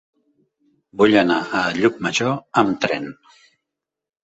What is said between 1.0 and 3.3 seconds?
Vull anar a Llucmajor amb tren.